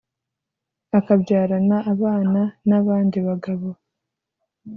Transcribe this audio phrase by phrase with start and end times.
[0.99, 3.67] akabyarana abana n’abandi bagabo.